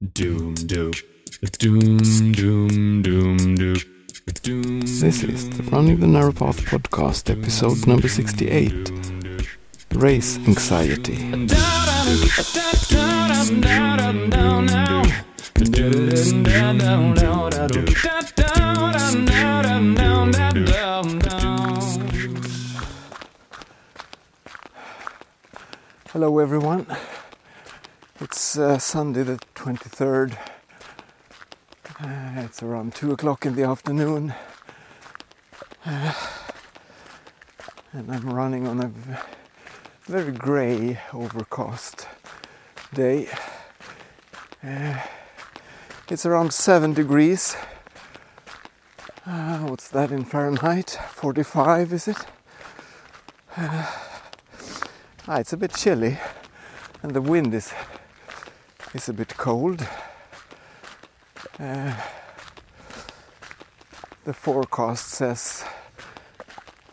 [0.00, 0.92] Doom doom.
[1.58, 3.76] Doom doom doom doom.
[4.42, 4.80] Doom.
[4.80, 8.90] This is the Running the Narrow Path podcast, episode number 68
[9.92, 11.16] Race Anxiety.
[26.08, 26.86] Hello, everyone.
[28.22, 30.36] It's uh, Sunday, the 23rd.
[32.00, 34.34] Uh, it's around 2 o'clock in the afternoon.
[35.86, 36.12] Uh,
[37.92, 38.92] and I'm running on a
[40.02, 42.06] very grey, overcast
[42.92, 43.26] day.
[44.62, 45.00] Uh,
[46.10, 47.56] it's around 7 degrees.
[49.24, 50.90] Uh, what's that in Fahrenheit?
[51.14, 52.18] 45 is it?
[53.56, 53.90] Uh,
[55.26, 56.18] ah, it's a bit chilly
[57.02, 57.72] and the wind is
[58.94, 59.86] is a bit cold.
[61.58, 61.94] Uh,
[64.24, 65.64] the forecast says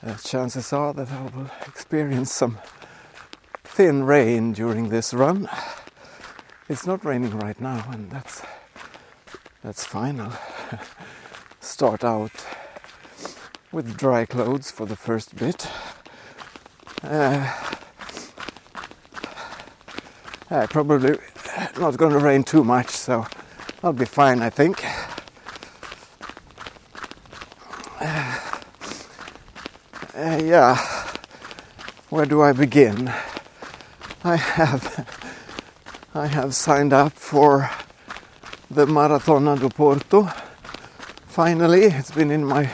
[0.06, 2.60] uh, chances are that I will experience some
[3.64, 5.50] thin rain during this run.
[6.70, 8.44] It's not raining right now, and that's
[9.64, 10.20] that's fine.
[10.20, 10.40] I'll
[11.60, 12.46] start out
[13.72, 15.68] with dry clothes for the first bit.
[17.02, 17.52] Uh,
[20.50, 21.18] uh, probably
[21.78, 23.26] not going to rain too much, so
[23.84, 24.84] I'll be fine, I think.
[30.18, 30.76] Uh, yeah,
[32.10, 33.14] where do I begin?
[34.24, 35.08] I have
[36.16, 37.70] I have signed up for
[38.72, 40.30] the Maratona do Porto.
[41.28, 42.74] Finally, it's been in my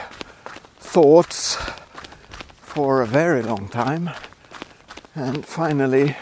[0.80, 1.58] thoughts
[2.62, 4.10] for a very long time,
[5.16, 6.16] and finally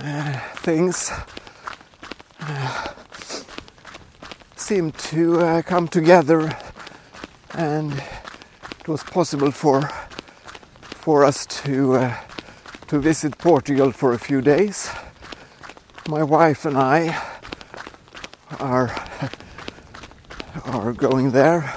[0.00, 1.10] things
[2.40, 2.88] uh,
[4.56, 6.56] seem to uh, come together
[7.54, 7.92] and
[8.78, 9.90] it was possible for
[10.82, 12.14] for us to uh,
[12.88, 14.90] to visit Portugal for a few days.
[16.08, 17.22] My wife and I
[18.58, 18.94] are
[20.64, 21.74] are going there,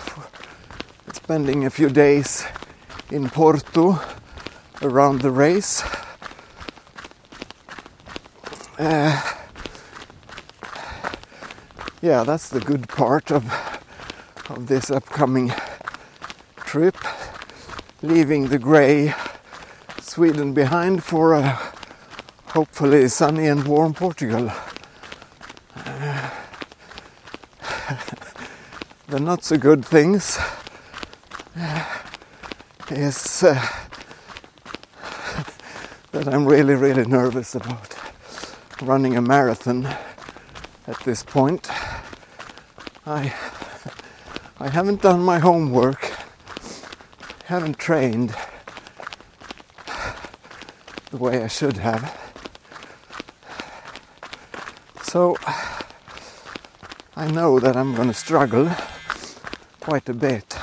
[1.14, 2.46] spending a few days
[3.12, 4.00] in Porto
[4.82, 5.84] around the race.
[8.86, 9.18] Uh,
[12.02, 13.46] yeah, that's the good part of
[14.50, 15.54] of this upcoming
[16.58, 16.98] trip,
[18.02, 19.14] leaving the grey
[20.02, 21.58] Sweden behind for a
[22.48, 24.52] hopefully sunny and warm Portugal.
[25.78, 26.30] Uh,
[29.08, 30.38] the not so good things
[31.58, 31.86] uh,
[32.90, 33.54] is uh,
[36.12, 37.93] that I'm really, really nervous about
[38.84, 39.86] running a marathon
[40.88, 41.70] at this point.
[43.06, 43.34] I
[44.60, 46.12] I haven't done my homework,
[47.46, 48.36] haven't trained
[51.12, 52.20] the way I should have.
[55.04, 55.38] So
[57.16, 58.70] I know that I'm going to struggle
[59.80, 60.58] quite a bit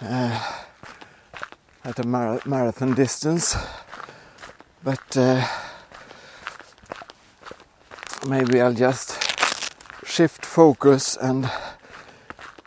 [0.00, 0.52] uh,
[1.84, 3.56] at a mar- marathon distance,
[4.82, 5.46] but uh,
[8.26, 9.18] maybe I'll just
[10.04, 11.50] shift focus and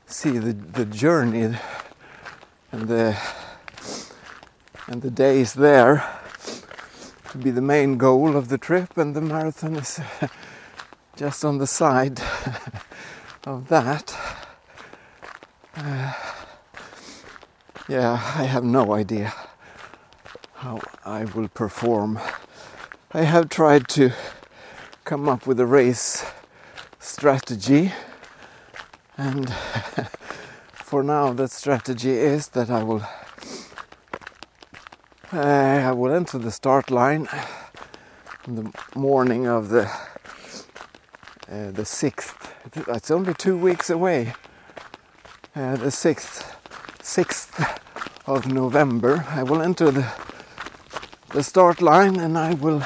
[0.06, 1.58] see the, the journey
[2.72, 3.18] and the
[4.88, 6.06] and the days there
[7.32, 10.00] to be the main goal of the trip and the marathon is
[11.16, 12.20] just on the side
[13.46, 14.16] of that.
[15.76, 16.14] Uh,
[17.88, 19.34] yeah I have no idea
[20.56, 22.20] how I will perform.
[23.12, 24.12] I have tried to
[25.06, 26.26] come up with a race
[27.00, 27.94] strategy
[29.18, 29.54] and
[30.74, 33.04] for now that strategy is that I will
[35.32, 37.30] uh, I will enter the start line
[38.48, 39.86] in the morning of the
[41.52, 42.56] uh, the sixth.
[42.76, 44.34] It's only two weeks away.
[45.56, 46.58] Uh, the sixth
[47.04, 47.64] sixth
[48.26, 49.24] of November.
[49.30, 50.12] I will enter the
[51.30, 52.82] the start line and I will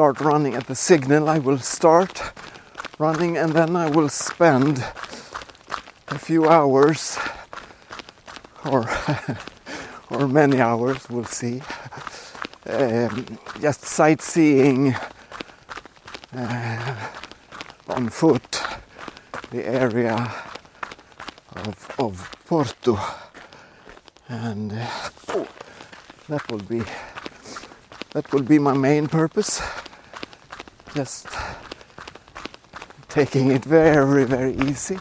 [0.00, 1.28] start running at the signal.
[1.28, 2.32] I will start
[2.98, 4.78] running and then I will spend
[6.08, 7.18] a few hours
[8.64, 8.88] or
[10.10, 11.60] or many hours we'll see
[12.66, 14.94] um, just sightseeing
[16.34, 16.96] uh,
[17.88, 18.62] on foot
[19.50, 20.32] the area
[21.56, 22.98] of, of Porto
[24.28, 25.46] and uh, oh,
[26.30, 26.80] that will be
[28.12, 29.60] that will be my main purpose
[30.94, 31.28] just
[33.08, 34.98] taking it very, very easy.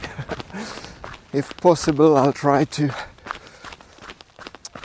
[1.34, 2.94] if possible, I'll try to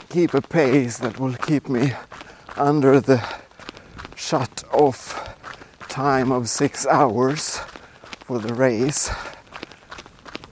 [0.09, 1.93] keep a pace that will keep me
[2.55, 3.23] under the
[4.15, 5.37] shut off
[5.89, 7.57] time of six hours
[8.25, 9.09] for the race.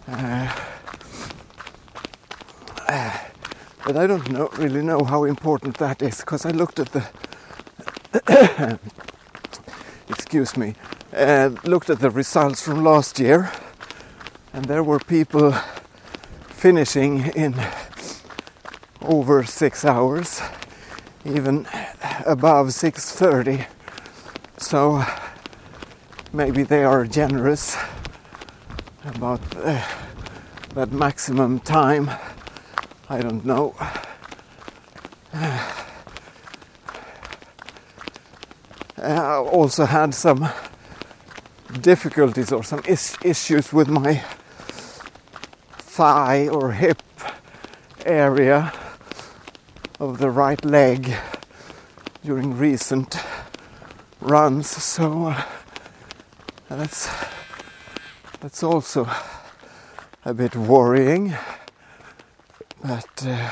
[0.08, 0.52] Uh,
[2.88, 3.18] uh,
[3.86, 8.80] but I don't know, really know how important that is because I looked at the
[10.33, 10.74] excuse me
[11.15, 13.51] uh, looked at the results from last year
[14.51, 15.51] and there were people
[16.47, 17.53] finishing in
[19.03, 20.41] over six hours
[21.24, 21.68] even
[22.25, 23.68] above 6.30
[24.57, 25.03] so
[26.33, 27.77] maybe they are generous
[29.06, 29.85] about uh,
[30.74, 32.09] that maximum time.
[33.07, 33.75] I don't know
[39.03, 40.50] I also had some
[41.80, 44.24] difficulties or some is- issues with my
[45.78, 47.04] thigh or hip
[48.04, 48.74] area
[50.00, 51.16] of the right leg
[52.26, 53.16] during recent
[54.20, 54.68] runs.
[54.70, 55.44] So uh,
[56.68, 57.08] that's
[58.40, 59.08] that's also
[60.26, 61.36] a bit worrying.
[62.84, 63.52] But uh,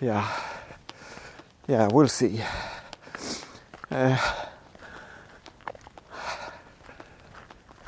[0.00, 0.28] yeah.
[1.68, 2.42] Yeah we'll see.
[3.90, 4.45] Uh,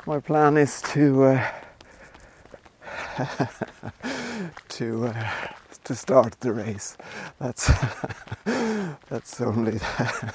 [0.09, 1.47] my plan is to uh,
[4.71, 5.31] to uh,
[5.85, 6.97] to start the race.
[7.39, 7.71] That's
[9.11, 9.79] that's only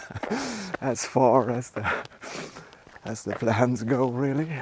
[0.79, 1.91] as far as the
[3.03, 4.61] as the plans go, really.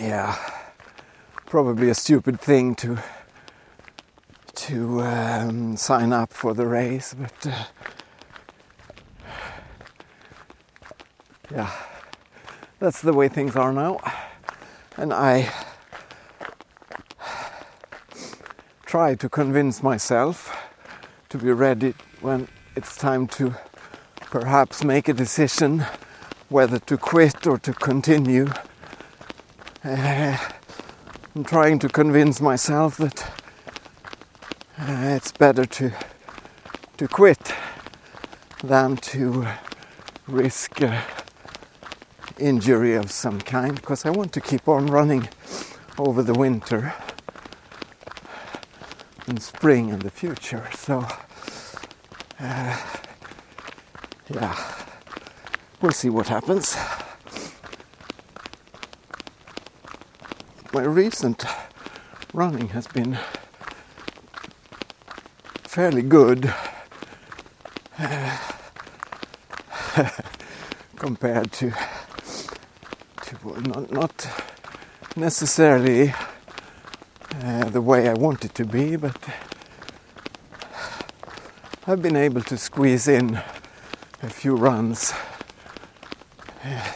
[0.00, 0.36] yeah,
[1.46, 2.98] probably a stupid thing to
[4.54, 7.64] to um, sign up for the race, but uh,
[11.52, 11.70] yeah,
[12.78, 13.98] that's the way things are now.
[14.96, 15.52] And I
[18.86, 20.56] try to convince myself
[21.28, 23.54] to be ready when it's time to
[24.30, 25.84] perhaps make a decision
[26.48, 28.48] whether to quit or to continue.
[29.84, 30.38] Uh,
[31.34, 33.30] I'm trying to convince myself that
[34.78, 35.92] uh, it's better to
[36.98, 37.52] to quit
[38.62, 39.46] than to
[40.28, 41.00] risk uh,
[42.38, 45.28] injury of some kind because I want to keep on running
[45.98, 46.94] over the winter
[49.26, 50.68] and spring in the future.
[50.74, 51.06] So,
[52.40, 52.76] uh,
[54.28, 54.74] yeah,
[55.80, 56.76] we'll see what happens.
[60.72, 61.44] My recent
[62.32, 63.18] running has been
[65.64, 66.52] fairly good
[67.98, 68.38] uh,
[70.96, 71.72] compared to
[73.44, 74.28] not, not
[75.16, 76.14] necessarily
[77.42, 79.16] uh, the way I want it to be, but
[81.86, 83.40] I've been able to squeeze in
[84.22, 85.12] a few runs,
[86.64, 86.92] uh,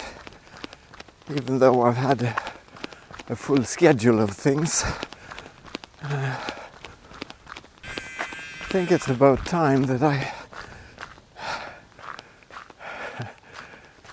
[1.35, 2.37] even though I've had a,
[3.29, 4.85] a full schedule of things.
[6.03, 6.37] Uh,
[8.61, 10.33] I think it's about time that I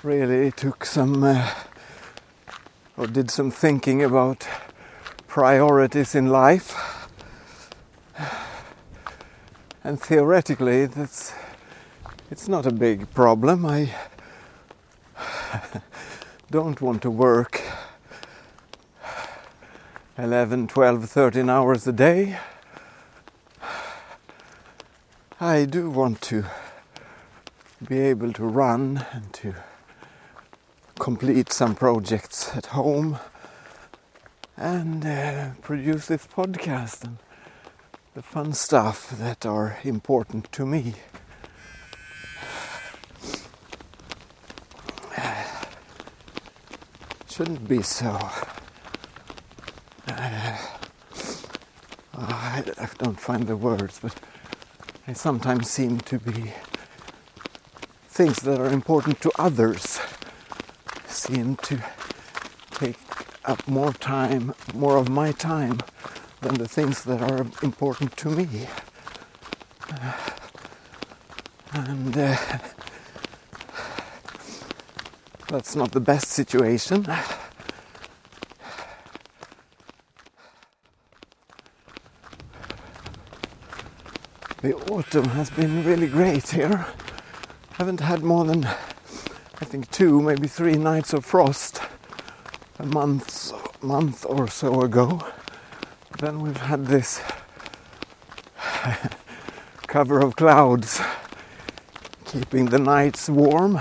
[0.02, 1.50] really took some uh,
[3.04, 4.48] or did some thinking about
[5.28, 6.74] priorities in life.
[9.84, 11.34] And theoretically, that's
[12.32, 13.66] it's not a big problem.
[13.66, 13.94] I
[16.50, 17.62] don't want to work
[20.18, 22.40] 11, 12, 13 hours a day.
[25.42, 26.46] I do want to
[27.86, 29.56] be able to run and to
[31.00, 33.20] complete some projects at home
[34.56, 37.18] and uh, produce this podcast and
[38.14, 40.94] the fun stuff that are important to me.
[47.30, 48.20] Shouldn't be so.
[50.08, 50.58] Uh,
[52.16, 54.14] I, I don't find the words, but
[55.08, 56.54] they sometimes seem to be
[58.08, 59.93] things that are important to others
[61.24, 61.80] seem to
[62.72, 62.98] take
[63.46, 65.80] up more time, more of my time
[66.42, 68.68] than the things that are important to me.
[69.90, 70.20] Uh,
[71.72, 72.36] and uh,
[75.48, 77.08] that's not the best situation.
[84.62, 86.86] The autumn has been really great here.
[87.78, 88.68] haven't had more than
[89.64, 91.82] I think two, maybe three nights of frost
[92.80, 95.26] a month month or so ago.
[96.20, 97.22] Then we've had this
[99.88, 101.00] cover of clouds
[102.26, 103.80] keeping the nights warm.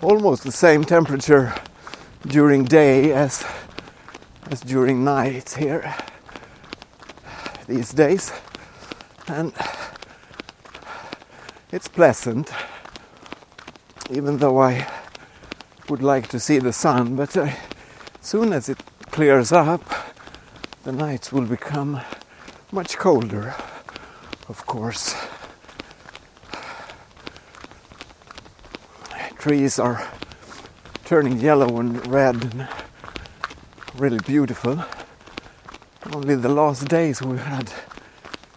[0.00, 1.52] Almost the same temperature
[2.24, 3.44] during day as
[4.48, 5.92] as during night here
[7.66, 8.30] these days
[9.26, 9.52] and
[11.72, 12.52] it's pleasant
[14.10, 14.86] even though I
[15.88, 17.50] would like to see the sun but uh,
[18.20, 18.78] soon as it
[19.10, 19.82] clears up
[20.84, 22.00] the nights will become
[22.72, 23.54] much colder
[24.48, 25.14] of course
[29.38, 30.04] trees are
[31.04, 32.66] turning yellow and red and
[33.96, 34.84] really beautiful.
[36.12, 37.72] Only the last days we've had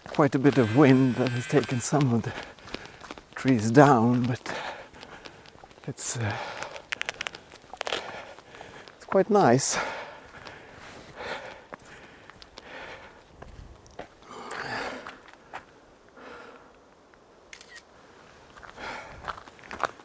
[0.08, 2.32] quite a bit of wind that has taken some of the
[3.36, 4.52] trees down, but
[5.90, 6.32] it's uh,
[8.96, 9.76] it's quite nice.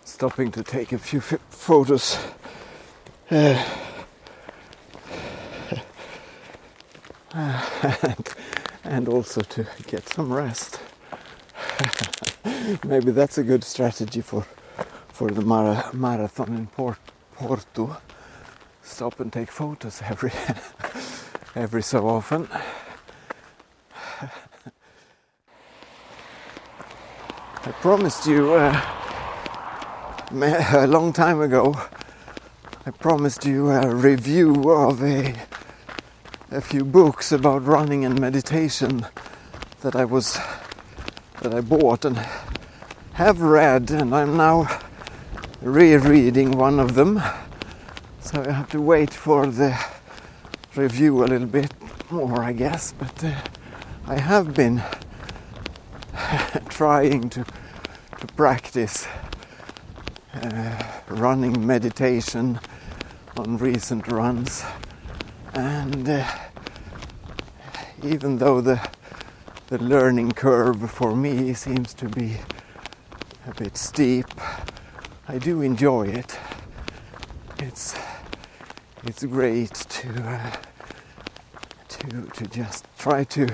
[0.03, 2.17] Stopping to take a few photos.
[3.29, 3.63] Uh,
[7.33, 8.33] and,
[8.83, 10.79] and also to get some rest.
[12.83, 14.47] Maybe that's a good strategy for
[15.15, 16.99] for the mara- marathon in Port-
[17.35, 17.95] Porto.
[18.83, 20.33] Stop and take photos every
[21.55, 22.49] every so often.
[27.63, 28.81] I promised you uh,
[30.31, 31.73] a long time ago.
[32.85, 35.33] I promised you a review of a
[36.51, 39.05] a few books about running and meditation
[39.79, 40.37] that I was
[41.41, 42.17] that I bought and
[43.13, 44.67] have read and I'm now
[45.65, 47.19] rereading one of them.
[48.21, 49.75] So I have to wait for the
[50.75, 51.71] review a little bit
[52.11, 52.93] more I guess.
[52.93, 53.33] But uh,
[54.05, 54.83] I have been
[56.69, 57.43] trying to
[58.19, 59.07] to practice
[60.35, 62.59] uh, running meditation
[63.35, 64.63] on recent runs.
[65.55, 66.27] And uh,
[68.03, 68.87] even though the
[69.67, 72.37] the learning curve for me seems to be
[73.47, 74.27] a bit steep,
[75.27, 76.37] I do enjoy it.
[77.57, 77.95] It's
[79.03, 80.51] it's great to uh,
[81.87, 83.47] to to just try to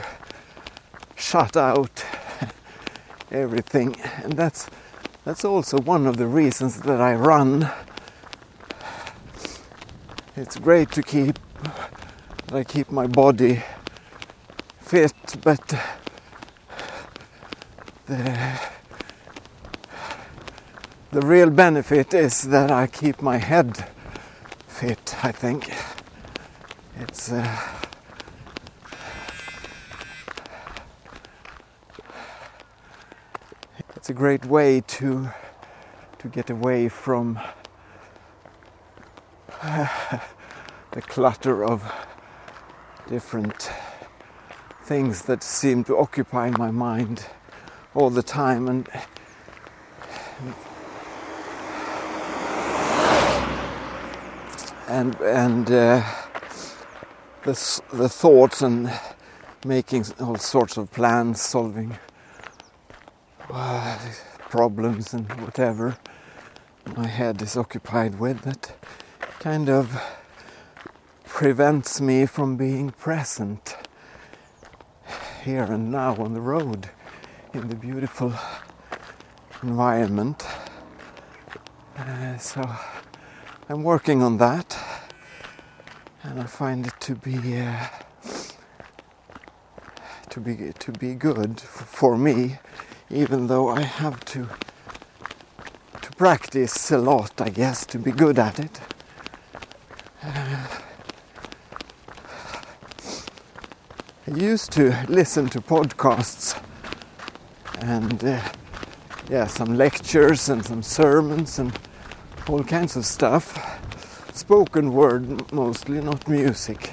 [1.16, 2.04] shut out
[3.32, 4.70] everything, and that's
[5.24, 7.72] that's also one of the reasons that I run.
[10.36, 11.40] It's great to keep
[12.52, 13.64] I keep my body
[14.82, 15.74] fit, but
[18.08, 18.71] the
[21.12, 23.86] the real benefit is that I keep my head
[24.66, 25.14] fit.
[25.24, 25.70] I think
[27.00, 27.30] it's.
[27.30, 27.58] Uh,
[33.98, 35.30] it's a great way to
[36.20, 37.38] to get away from
[39.62, 39.88] uh,
[40.92, 41.84] the clutter of
[43.10, 43.70] different
[44.86, 47.26] things that seem to occupy my mind
[47.94, 48.88] all the time and
[54.92, 56.04] and and uh,
[57.44, 58.92] the the thoughts and
[59.66, 61.98] making all sorts of plans, solving
[63.50, 63.98] uh,
[64.50, 65.98] problems and whatever
[66.98, 68.76] my head is occupied with that
[69.40, 70.02] kind of
[71.26, 73.78] prevents me from being present
[75.46, 76.90] here and now on the road
[77.54, 78.34] in the beautiful
[79.64, 80.46] environment.
[81.98, 82.62] Uh, so
[83.72, 84.78] I'm working on that
[86.24, 87.88] and I find it to be uh,
[90.30, 92.58] to be to be good for me
[93.10, 94.50] even though I have to
[96.02, 98.82] to practice a lot I guess to be good at it.
[100.22, 100.68] Uh,
[104.28, 106.62] I used to listen to podcasts
[107.80, 108.42] and uh,
[109.30, 111.72] yeah, some lectures and some sermons and
[112.48, 113.58] all kinds of stuff.
[114.34, 116.92] Spoken word mostly, not music.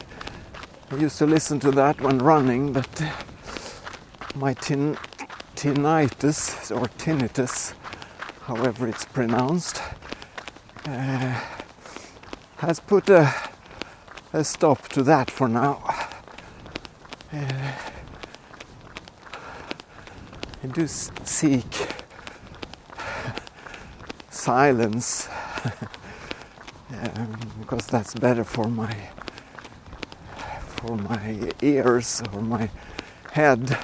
[0.91, 3.11] I used to listen to that when running, but uh,
[4.35, 4.97] my tin-
[5.55, 7.75] tinnitus or tinnitus,
[8.43, 9.83] however it's pronounced,
[10.87, 11.41] uh,
[12.59, 13.33] has put a,
[14.33, 15.83] a stop to that for now.
[17.33, 17.73] Uh,
[20.63, 21.89] I do seek
[24.31, 25.29] silence
[25.65, 28.95] um, because that's better for my
[30.77, 32.71] for my ears or my
[33.33, 33.77] head.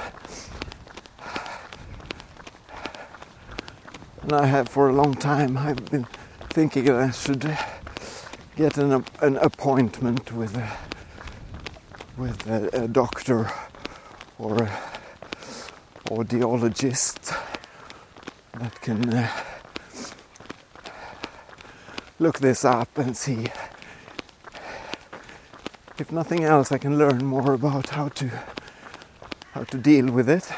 [4.23, 6.07] And I have for a long time I've been
[6.51, 7.59] thinking that I should
[8.57, 10.71] get an, an appointment with a,
[12.17, 13.51] with a, a doctor
[14.39, 14.71] or a
[16.07, 17.37] audiologist
[18.53, 19.29] that can uh,
[22.25, 23.49] look this up and see.
[25.99, 28.31] If nothing else I can learn more about how to
[29.53, 30.51] how to deal with it.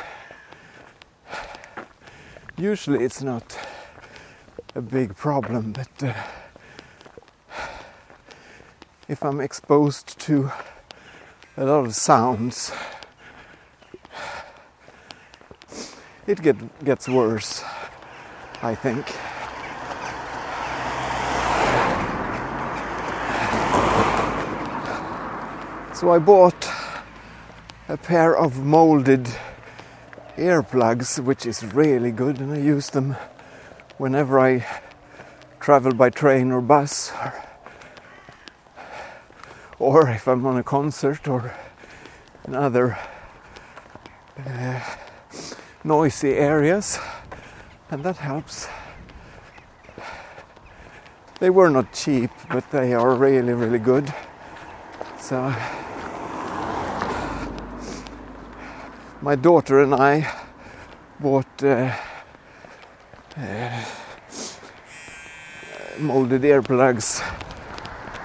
[2.57, 3.59] Usually it's not
[4.77, 6.15] a big problem but uh,
[9.09, 10.53] if I'm exposed to
[11.57, 12.71] a lot of sounds
[16.29, 17.65] it get, gets worse
[18.63, 19.05] I think
[25.97, 26.69] So I bought
[27.89, 29.31] a pair of molded
[30.37, 33.17] earplugs, which is really good, and I use them
[33.97, 34.67] whenever I
[35.59, 37.45] travel by train or bus, or,
[39.79, 41.55] or if I'm on a concert or
[42.47, 42.99] in other
[44.47, 44.81] uh,
[45.83, 46.99] noisy areas,
[47.91, 48.69] and that helps.
[51.41, 54.13] They were not cheap, but they are really, really good.
[55.19, 55.55] So
[59.23, 60.31] my daughter and I
[61.19, 61.91] bought uh,
[63.37, 63.85] uh,
[65.99, 67.23] molded earplugs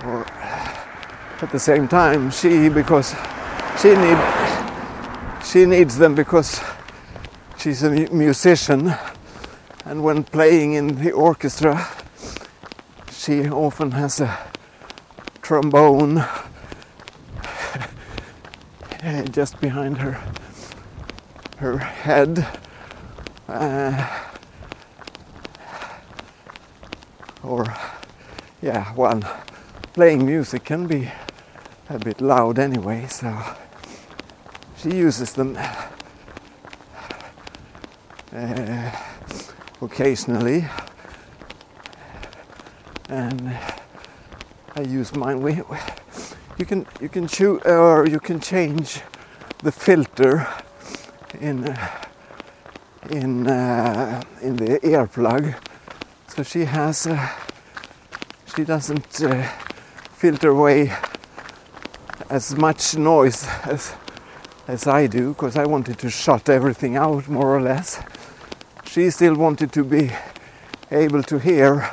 [0.06, 0.26] or
[1.42, 3.16] at the same time she because
[3.82, 4.18] she need
[5.46, 6.62] she needs them because
[7.58, 8.94] she's a musician.
[9.86, 11.88] And when playing in the orchestra
[13.12, 14.38] she often has a
[15.42, 16.26] trombone
[19.32, 20.22] just behind her
[21.62, 22.48] her head.
[23.48, 24.26] Uh,
[27.44, 27.66] or,
[28.64, 29.22] yeah, well,
[29.94, 31.12] playing music can be
[31.88, 33.38] a bit loud anyway, so
[34.76, 35.56] she uses them
[38.34, 38.92] uh,
[39.84, 40.66] occasionally,
[43.08, 43.56] and
[44.76, 45.42] I use mine.
[45.42, 45.62] We,
[46.58, 49.02] you can you can choose or you can change
[49.62, 50.48] the filter
[51.42, 51.76] in
[53.10, 55.56] in uh, in the earplug.
[56.28, 57.30] So she has uh,
[58.56, 59.48] she doesn't uh,
[60.14, 60.94] filter away
[62.30, 63.94] as much noise as
[64.68, 68.00] as I do because I wanted to shut everything out more or less.
[68.86, 70.12] She still wanted to be
[70.92, 71.90] able to hear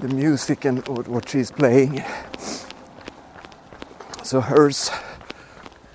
[0.00, 2.04] the music and what she's playing.
[4.22, 4.90] So hers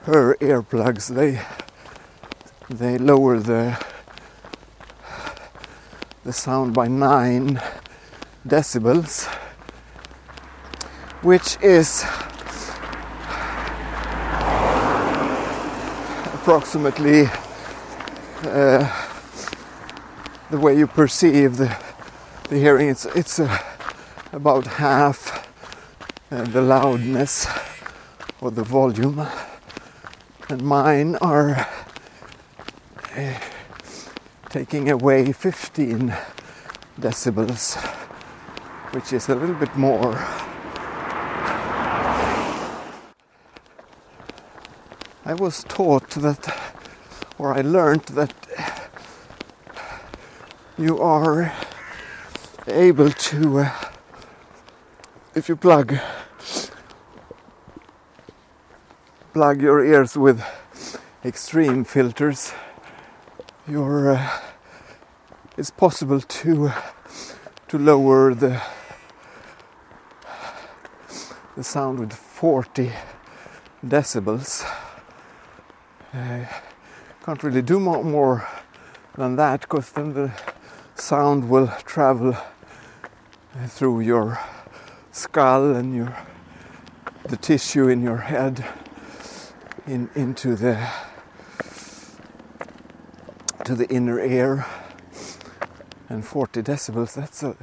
[0.03, 1.41] her earplugs they
[2.69, 3.77] they lower the
[6.23, 7.61] the sound by 9
[8.45, 9.27] decibels
[11.21, 12.03] which is
[16.43, 17.27] approximately
[18.43, 19.07] uh,
[20.51, 21.77] the way you perceive the,
[22.49, 22.89] the hearing.
[22.89, 23.57] It's it's uh,
[24.33, 25.47] about half
[26.29, 27.47] uh, the loudness
[28.41, 29.25] or the volume
[30.49, 31.67] and mine are
[33.15, 33.33] uh,
[34.49, 36.15] taking away 15
[36.99, 37.75] decibels,
[38.93, 40.15] which is a little bit more.
[45.25, 46.57] I was taught that,
[47.37, 48.33] or I learned that
[50.77, 51.53] you are
[52.67, 53.71] able to, uh,
[55.33, 55.97] if you plug
[59.33, 60.43] plug your ears with
[61.25, 62.53] extreme filters,
[63.67, 64.39] uh,
[65.57, 66.71] it's possible to
[67.67, 68.61] to lower the
[71.55, 72.91] the sound with 40
[73.83, 74.63] decibels.
[76.13, 76.45] Uh,
[77.25, 78.47] can't really do more, more
[79.17, 80.31] than that because then the
[80.93, 82.37] sound will travel
[83.65, 84.39] through your
[85.11, 86.15] skull and your
[87.29, 88.63] the tissue in your head
[89.87, 90.89] in, into the
[93.65, 94.65] to the inner ear
[96.09, 97.55] and 40 decibels that's a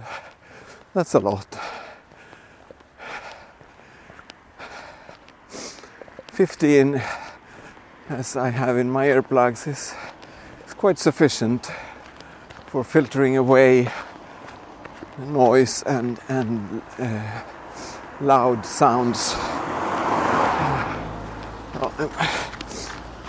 [0.94, 1.59] that's a lot
[6.33, 7.02] 15
[8.09, 9.94] as I have in my earplugs is,
[10.66, 11.70] is quite sufficient
[12.66, 13.88] for filtering away
[15.18, 17.42] noise and and uh,
[18.20, 19.35] loud sounds.
[22.00, 22.08] I'm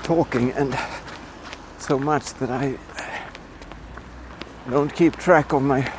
[0.03, 0.79] talking and
[1.77, 2.77] so much that I
[4.69, 5.91] don't keep track of my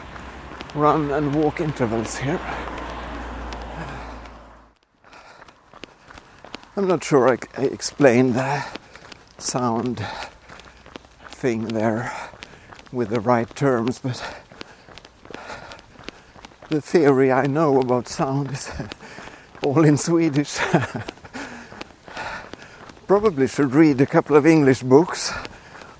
[0.74, 2.40] run and walk intervals here.
[6.74, 8.64] I'm not sure I, I explained the
[9.37, 10.06] sound
[11.28, 12.11] thing there
[12.90, 14.24] with the right terms, but
[16.70, 18.70] the theory I know about sound is
[19.62, 20.56] all in Swedish.
[23.12, 25.35] Probably should read a couple of English books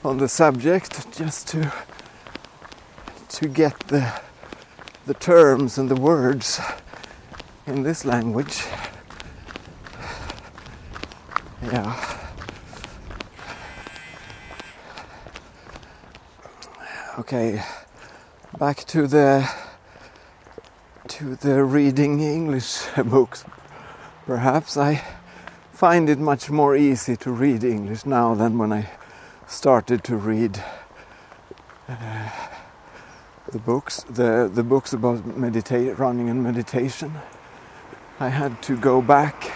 [0.03, 1.71] on the subject just to
[3.29, 4.19] to get the
[5.05, 6.59] the terms and the words
[7.67, 8.65] in this language.
[11.63, 11.93] Yeah.
[17.19, 17.63] Okay,
[18.59, 19.47] back to the
[21.09, 23.45] to the reading English books.
[24.25, 25.05] Perhaps I
[25.83, 28.89] find it much more easy to read English now than when I
[29.49, 30.63] started to read
[31.89, 32.31] uh,
[33.51, 37.13] the books, the the books about meditate, running and meditation.
[38.21, 39.51] I had to go back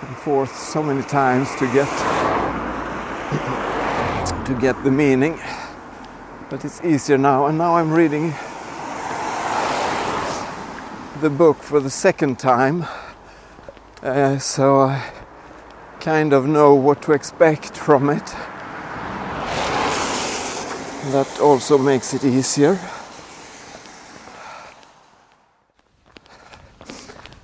[0.00, 1.88] and forth so many times to get
[4.46, 5.38] to get the meaning
[6.48, 8.32] but it's easier now and now I'm reading
[11.20, 12.86] the book for the second time
[14.02, 15.21] uh, so I
[16.02, 18.26] kind of know what to expect from it
[21.12, 22.76] that also makes it easier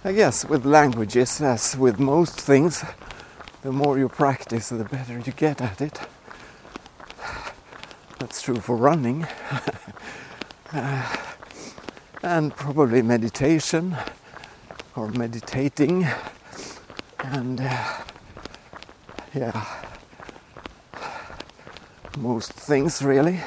[0.04, 2.82] I guess with languages, as with most things,
[3.60, 6.00] the more you practice, the better you get at it.
[8.18, 9.26] That's true for running.
[10.72, 11.16] uh,
[12.22, 13.98] and probably meditation
[14.96, 16.06] or meditating.
[17.18, 17.84] And uh,
[19.34, 19.64] yeah,
[22.16, 23.40] most things really.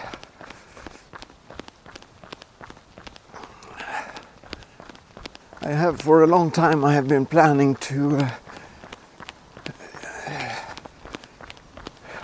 [5.63, 8.29] I have for a long time I have been planning to uh,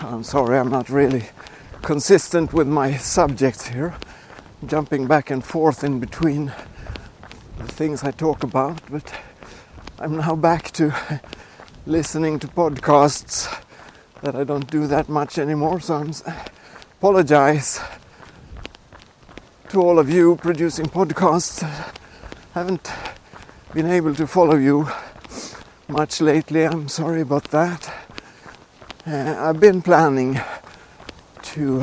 [0.00, 1.26] I'm sorry I'm not really
[1.82, 3.96] consistent with my subjects here
[4.66, 6.52] jumping back and forth in between
[7.58, 9.12] the things I talk about but
[9.98, 11.20] I'm now back to
[11.88, 13.48] listening to podcasts
[14.20, 16.12] that I don't do that much anymore so I'm
[16.98, 17.80] apologize
[19.70, 21.62] to all of you producing podcasts
[22.52, 22.92] haven't
[23.72, 24.86] been able to follow you
[25.88, 26.64] much lately.
[26.64, 27.90] I'm sorry about that.
[29.06, 30.38] Uh, I've been planning
[31.54, 31.82] to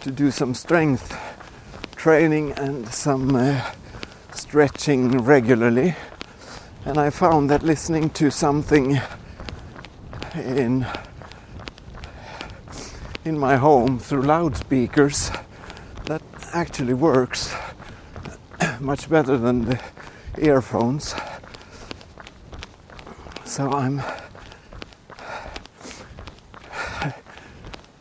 [0.00, 1.14] to do some strength
[1.96, 3.60] training and some uh,
[4.32, 5.94] stretching regularly,
[6.84, 9.00] and I found that listening to something
[10.34, 10.86] in
[13.24, 15.30] in my home through loudspeakers
[16.06, 17.54] that actually works
[18.80, 19.80] much better than the
[20.38, 21.14] earphones.
[23.44, 24.02] So I'm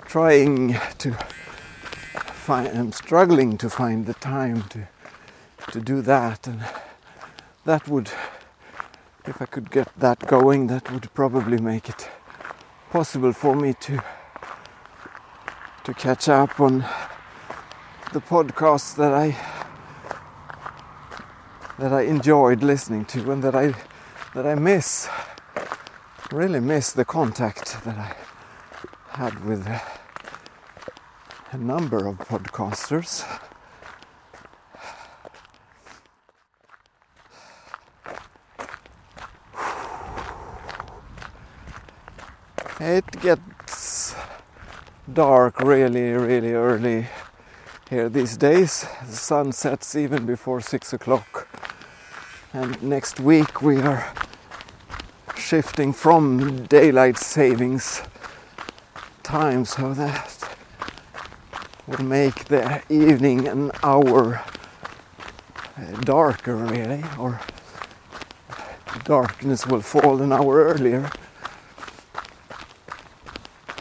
[0.06, 4.88] trying to find, I'm struggling to find the time to,
[5.72, 6.48] to do that.
[6.48, 6.66] And
[7.66, 8.10] that would,
[9.26, 12.10] if I could get that going, that would probably make it
[12.90, 14.04] possible for me to
[15.84, 16.86] to catch up on
[18.14, 19.36] the podcasts that I
[21.80, 23.74] that I enjoyed listening to and that I
[24.36, 25.10] that I miss
[26.32, 28.16] really miss the contact that I
[29.10, 29.68] had with
[31.52, 33.26] a number of podcasters.
[42.84, 44.16] It gets
[45.14, 47.06] dark really, really early
[47.88, 48.88] here these days.
[49.06, 51.48] The sun sets even before six o'clock.
[52.54, 54.12] And next week we are
[55.36, 58.02] shifting from daylight savings
[59.22, 60.56] time so that
[61.86, 64.44] will make the evening an hour
[66.00, 67.42] darker really or
[69.04, 71.12] darkness will fall an hour earlier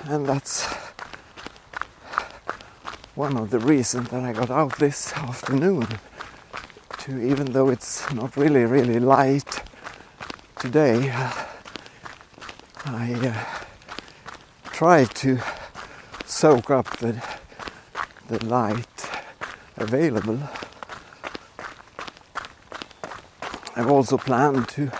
[0.05, 0.67] and that's
[3.15, 5.87] one of the reasons that I got out this afternoon
[6.99, 9.63] to even though it's not really really light
[10.59, 11.11] today
[12.87, 13.45] I uh,
[14.73, 15.39] try to
[16.25, 17.23] soak up the
[18.29, 19.11] the light
[19.77, 20.39] available.
[23.75, 24.91] I've also planned to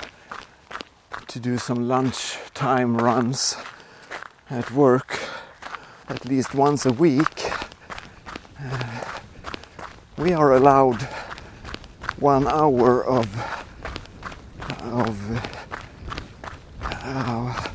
[1.29, 3.57] to do some lunchtime runs
[4.51, 5.19] at work
[6.09, 7.51] at least once a week.
[8.59, 9.05] Uh,
[10.19, 11.01] we are allowed
[12.19, 13.29] one hour of
[14.83, 15.17] of
[16.83, 17.71] uh, I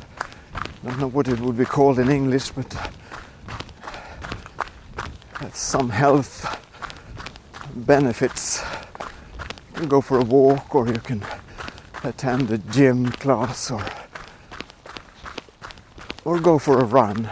[0.84, 2.68] don't know what it would be called in English, but
[5.40, 6.44] that's some health
[7.74, 8.62] benefits.
[9.70, 11.24] You can go for a walk, or you can
[12.04, 13.82] attend a gym class, or
[16.26, 17.30] or go for a run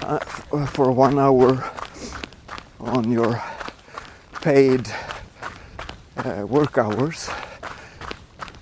[0.00, 0.18] uh,
[0.68, 1.70] for one hour
[2.80, 3.42] on your
[4.40, 4.88] paid
[6.16, 7.28] uh, work hours,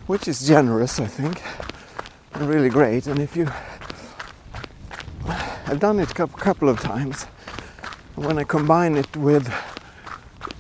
[0.09, 1.41] which is generous, I think,
[2.35, 3.07] and really great.
[3.07, 3.49] And if you,
[5.67, 7.23] I've done it a couple of times.
[8.17, 9.55] When I combine it with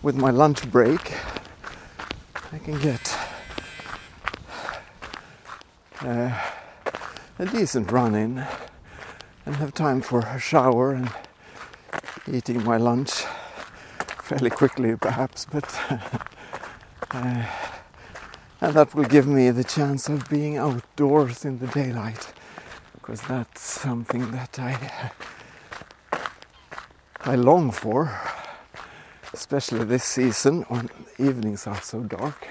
[0.02, 1.14] with my lunch break,
[2.52, 3.18] I can get
[6.02, 6.30] uh,
[7.40, 8.46] a decent run in
[9.48, 11.10] and have time for a shower and
[12.30, 13.24] eating my lunch
[14.22, 15.64] fairly quickly, perhaps, but
[17.12, 17.46] uh,
[18.60, 22.30] and that will give me the chance of being outdoors in the daylight
[22.92, 25.12] because that's something that I
[27.20, 28.20] I long for,
[29.32, 32.48] especially this season when evenings are so dark.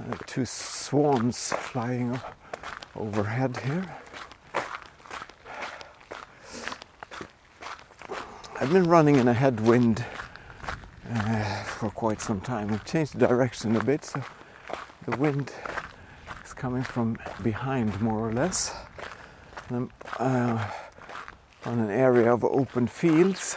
[0.00, 2.18] Uh, two swans flying
[2.96, 3.96] overhead here.
[8.58, 10.02] I've been running in a headwind
[11.12, 12.72] uh, for quite some time.
[12.72, 14.22] I've changed direction a bit, so
[15.06, 15.52] the wind
[16.46, 18.74] is coming from behind more or less.
[19.68, 20.66] And I'm uh,
[21.66, 23.56] on an area of open fields,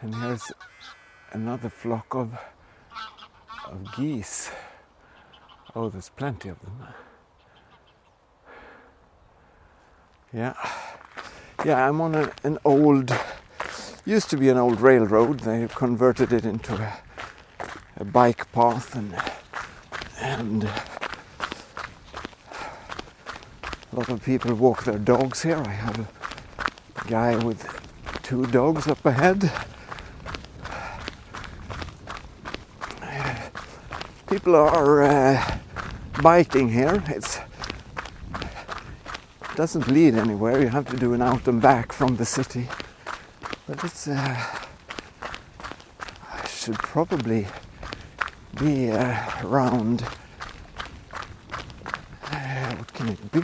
[0.00, 0.50] and here's
[1.32, 2.38] another flock of,
[3.66, 4.50] of geese.
[5.74, 6.86] Oh, there's plenty of them.
[10.34, 10.54] Yeah.
[11.64, 13.14] Yeah, I'm on a, an old,
[14.04, 15.40] used to be an old railroad.
[15.40, 16.98] They converted it into a,
[17.96, 19.14] a bike path and,
[20.20, 20.72] and a
[23.92, 25.56] lot of people walk their dogs here.
[25.56, 27.66] I have a guy with
[28.22, 29.50] two dogs up ahead.
[34.42, 35.58] People are uh,
[36.20, 37.00] biking here.
[37.06, 37.44] It's it
[39.54, 40.60] doesn't lead anywhere.
[40.60, 42.66] You have to do an out and back from the city.
[43.68, 44.44] But it's uh,
[46.32, 47.46] I should probably
[48.58, 50.02] be uh, around.
[52.32, 53.42] Uh, what can it be?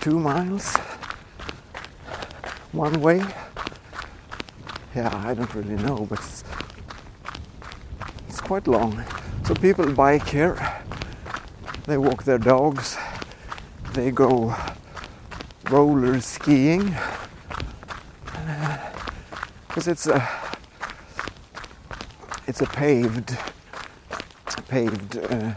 [0.00, 0.76] Two miles
[2.70, 3.24] one way.
[4.94, 6.44] Yeah, I don't really know, but it's,
[8.28, 9.04] it's quite long.
[9.50, 10.56] So people bike here
[11.86, 12.96] they walk their dogs,
[13.94, 14.54] they go
[15.68, 16.94] roller skiing
[19.66, 20.28] because it's a
[22.46, 23.36] it's a paved
[24.68, 25.54] paved uh,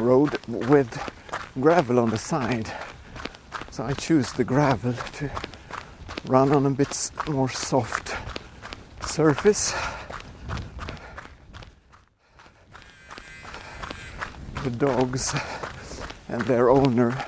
[0.00, 1.00] road with
[1.60, 2.72] gravel on the side.
[3.70, 5.30] So I choose the gravel to
[6.26, 8.16] run on a bit more soft
[9.06, 9.76] surface.
[14.66, 15.32] The dogs
[16.28, 17.24] and their owner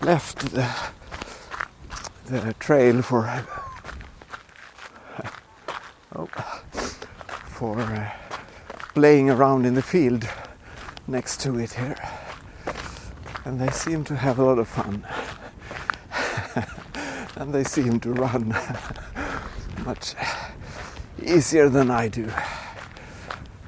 [0.00, 0.68] left the,
[2.26, 3.44] the trail for
[6.16, 6.26] oh,
[7.46, 8.10] for uh,
[8.94, 10.28] playing around in the field
[11.06, 11.94] next to it here.
[13.44, 15.06] And they seem to have a lot of fun.
[17.36, 18.48] And they seem to run
[19.86, 20.14] much
[21.22, 22.28] easier than I do.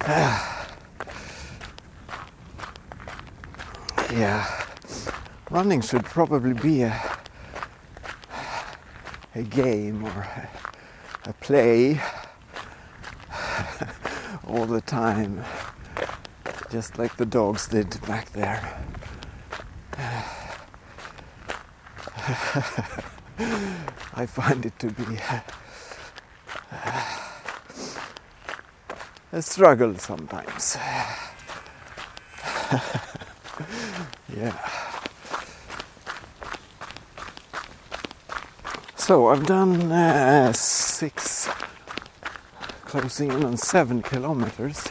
[4.14, 4.46] yeah,
[5.50, 7.18] running should probably be a
[9.34, 10.48] a game or a,
[11.26, 12.00] a play
[14.46, 15.42] all the time,
[16.70, 18.62] just like the dogs did back there.
[24.14, 25.18] I find it to be
[29.32, 30.76] a struggle sometimes.
[34.44, 34.70] yeah.
[38.96, 41.48] So I've done uh, six,
[42.84, 44.88] closing in on seven kilometers,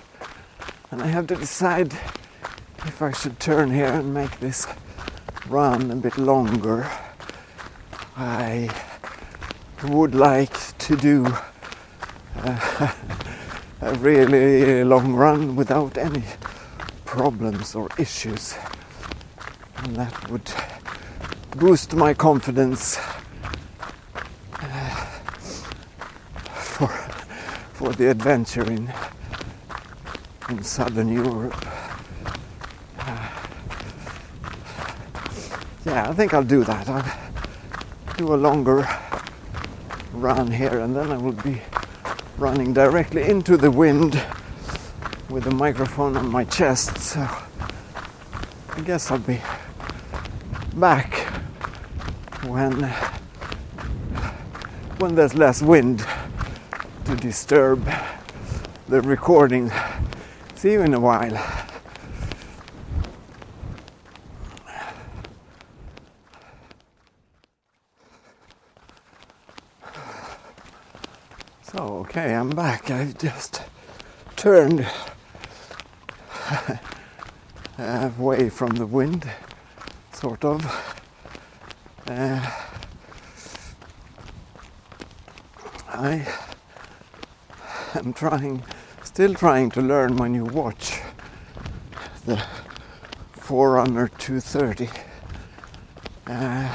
[0.92, 1.94] and I have to decide
[2.86, 4.68] if I should turn here and make this
[5.48, 6.90] run a bit longer
[8.16, 8.70] I
[9.86, 11.26] would like to do
[12.36, 12.94] uh,
[13.82, 16.24] a really long run without any
[17.06, 18.56] problems or issues.
[19.84, 20.50] And that would
[21.58, 22.98] boost my confidence
[24.60, 25.06] uh,
[26.54, 26.88] for,
[27.74, 28.92] for the adventure in,
[30.50, 31.56] in southern Europe.
[33.00, 33.30] Uh,
[35.86, 36.88] yeah, I think I'll do that.
[36.88, 38.88] I'll do a longer
[40.14, 41.62] run here and then I will be
[42.38, 44.22] running directly into the wind
[45.30, 46.98] with the microphone on my chest.
[46.98, 47.28] So
[48.76, 49.42] I guess I'll be
[50.76, 51.14] back
[52.46, 52.84] when
[55.00, 56.06] when there's less wind
[57.06, 57.88] to disturb
[58.88, 59.72] the recording.
[60.56, 61.38] See you in a while.
[71.64, 72.92] So, okay, I'm back.
[72.92, 73.62] I just
[74.36, 74.88] turned
[77.78, 79.30] away from the wind,
[80.24, 80.66] sort of.
[82.08, 82.50] Uh,
[85.90, 86.26] I
[87.96, 88.64] am trying,
[89.04, 91.02] still trying to learn my new watch,
[92.26, 92.42] the
[93.34, 94.88] Forerunner 230.
[96.26, 96.74] Uh,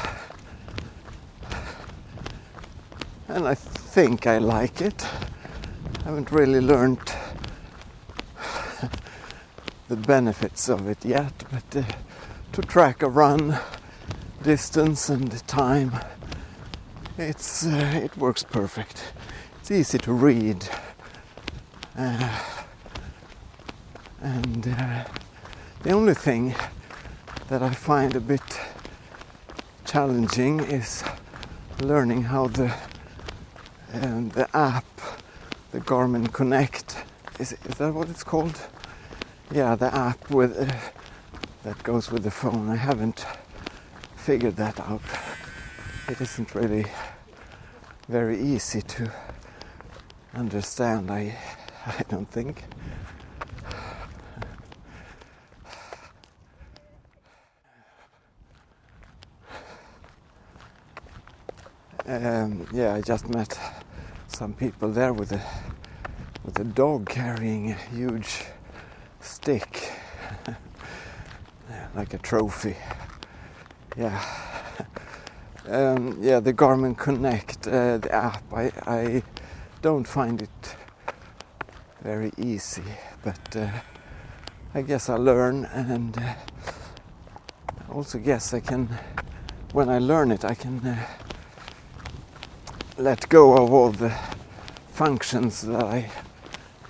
[3.29, 5.07] and I think I like it.
[6.01, 7.15] I haven't really learned
[9.89, 11.85] the benefits of it yet, but uh,
[12.53, 13.59] to track a run,
[14.43, 15.93] distance and time,
[17.17, 19.13] it's uh, it works perfect.
[19.61, 20.69] It's easy to read,
[21.97, 22.41] uh,
[24.21, 25.05] and uh,
[25.83, 26.55] the only thing
[27.49, 28.61] that I find a bit
[29.85, 31.03] challenging is
[31.81, 32.75] learning how the
[33.93, 34.85] and the app,
[35.73, 37.05] the Garmin Connect,
[37.39, 38.61] is, is that what it's called?
[39.51, 40.98] Yeah, the app with uh,
[41.69, 42.71] that goes with the phone.
[42.71, 43.27] I haven't
[44.17, 45.03] figured that out.
[46.09, 46.87] It isn't really
[48.09, 49.13] very easy to
[50.35, 51.11] understand.
[51.11, 51.37] I
[51.85, 52.65] I don't think.
[62.07, 63.59] Um, yeah, I just met
[64.29, 65.43] some people there with a
[66.47, 68.47] with a dog carrying a huge
[69.21, 69.93] stick,
[71.95, 72.77] like a trophy.
[73.97, 74.23] Yeah,
[75.69, 76.41] um, yeah.
[76.41, 78.43] The Garmin Connect, uh, the app.
[78.53, 79.23] I I
[79.83, 80.77] don't find it
[82.03, 82.85] very easy,
[83.25, 83.69] but uh,
[84.75, 86.35] I guess I learn, and uh,
[87.91, 88.89] also guess I can.
[89.73, 91.07] When I learn it, I can uh,
[92.97, 94.13] let go of all the
[94.93, 96.11] functions that I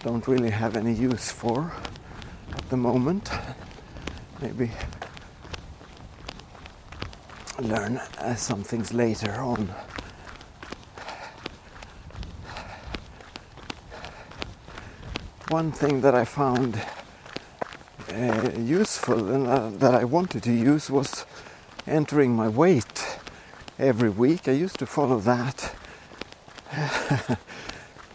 [0.03, 1.73] don't really have any use for
[2.55, 3.31] at the moment.
[4.41, 4.71] Maybe
[7.61, 9.75] learn uh, some things later on.
[15.49, 16.81] One thing that I found
[18.13, 21.27] uh, useful and uh, that I wanted to use was
[21.87, 23.19] entering my weight
[23.79, 24.47] every week.
[24.47, 25.75] I used to follow that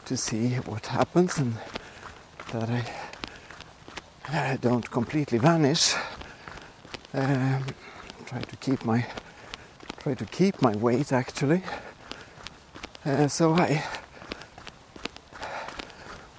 [0.06, 1.56] to see what happens and
[2.52, 2.86] that I,
[4.30, 5.96] I don't completely vanish.
[7.16, 7.64] Um,
[8.26, 9.06] try to keep my
[10.00, 11.62] try to keep my weight actually.
[13.06, 13.84] Uh, so I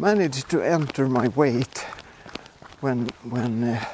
[0.00, 1.78] managed to enter my weight
[2.80, 3.84] when when uh,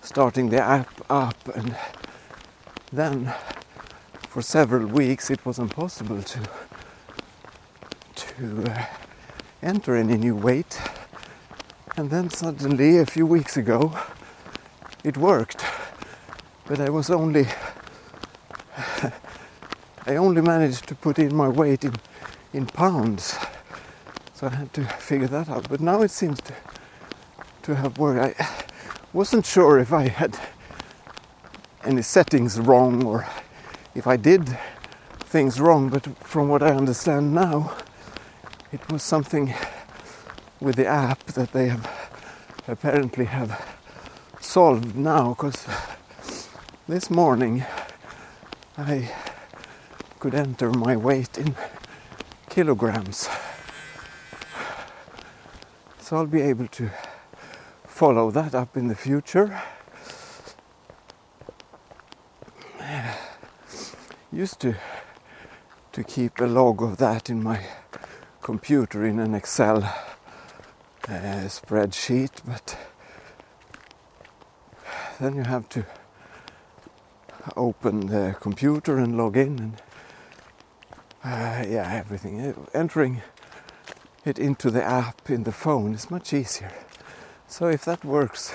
[0.00, 1.76] starting the app up and
[2.92, 3.32] then
[4.28, 6.40] for several weeks it was impossible to
[8.16, 8.86] to uh,
[9.62, 10.80] enter any new weight.
[11.96, 13.96] And then suddenly, a few weeks ago,
[15.04, 15.62] it worked.
[16.66, 17.46] But I was only,
[20.06, 21.94] I only managed to put in my weight in,
[22.52, 23.36] in pounds.
[24.34, 25.68] So I had to figure that out.
[25.68, 26.54] But now it seems to,
[27.62, 28.40] to have worked.
[28.40, 28.48] I
[29.12, 30.38] wasn't sure if I had
[31.84, 33.26] any settings wrong or
[33.94, 34.56] if I did
[35.20, 37.76] things wrong, but from what I understand now,
[38.72, 39.52] it was something
[40.60, 41.90] with the app that they have
[42.68, 43.60] apparently have
[44.40, 45.66] solved now because
[46.88, 47.64] this morning
[48.76, 49.08] I
[50.18, 51.54] could enter my weight in
[52.50, 53.28] kilograms.
[56.00, 56.90] So I'll be able to
[57.86, 59.62] follow that up in the future.
[64.32, 64.74] Used to
[65.92, 67.60] to keep a log of that in my
[68.40, 72.76] computer in an Excel uh, spreadsheet, but
[75.20, 75.84] then you have to
[77.56, 79.82] open the computer and log in and
[81.24, 82.40] uh, yeah, everything.
[82.40, 83.22] Uh, Entering
[84.24, 86.72] it into the app in the phone is much easier.
[87.46, 88.52] So if that works,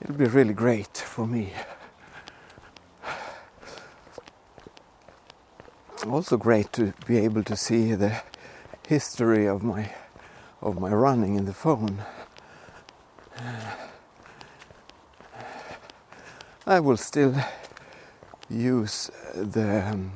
[0.00, 1.52] it'll be really great for me.
[6.06, 8.22] Also great to be able to see the
[8.86, 9.90] history of my
[10.60, 12.02] of my running in the phone.
[16.66, 17.34] I will still
[18.50, 20.12] use the um,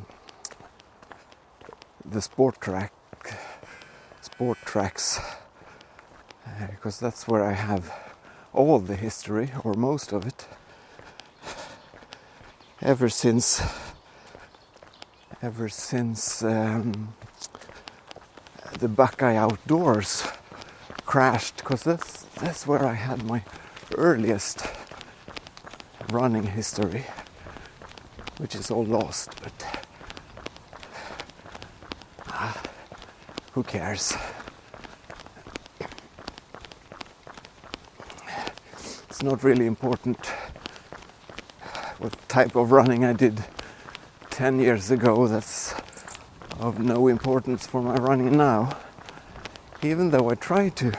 [2.05, 2.93] the sport track
[4.21, 5.19] sport tracks
[6.47, 7.93] uh, because that's where I have
[8.53, 10.47] all the history or most of it
[12.81, 13.63] ever since
[15.43, 17.15] ever since um,
[18.79, 20.27] the Buckeye Outdoors
[21.07, 23.43] crashed because that's that's where I had my
[23.97, 24.67] earliest
[26.11, 27.07] running history
[28.39, 29.67] which is all lost but
[32.29, 32.63] ah,
[33.53, 34.15] who cares?
[39.09, 40.25] It's not really important
[41.99, 43.45] what type of running I did
[44.31, 45.27] 10 years ago.
[45.27, 45.75] That's
[46.61, 48.77] of no importance for my running now.
[49.83, 50.93] Even though I try to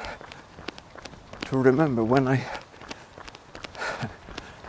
[1.46, 2.46] to remember when I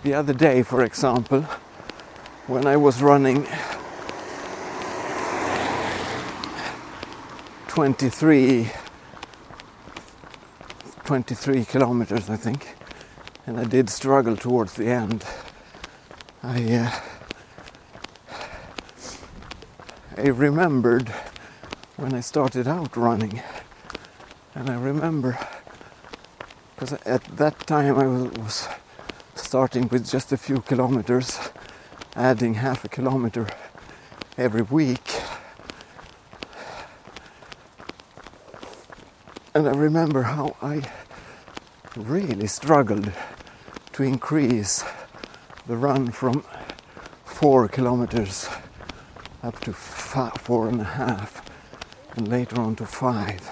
[0.03, 1.45] the other day for example
[2.51, 3.47] when I was running
[7.69, 8.69] 23
[11.05, 12.77] 23 kilometers I think
[13.47, 15.25] and I did struggle towards the end.
[16.43, 16.91] I uh,
[20.17, 21.09] I remembered
[21.97, 23.43] when I started out running,
[24.57, 25.39] and I remember
[26.75, 28.69] because at that time I was, was
[29.37, 31.39] starting with just a few kilometers,
[32.17, 33.47] adding half a kilometer
[34.37, 35.21] every week.
[39.55, 40.89] And I remember how I
[41.97, 43.13] really struggled
[43.93, 44.85] to increase
[45.67, 46.45] the run from
[47.25, 48.49] four kilometers
[49.43, 51.43] up to five, four and a half,
[52.17, 53.49] and later on to five.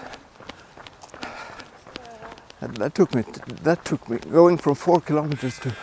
[2.61, 3.25] And that took me.
[3.63, 5.75] That took me going from four kilometers to